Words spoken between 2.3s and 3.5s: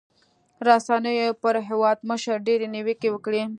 ډېرې نیوکې وکړې.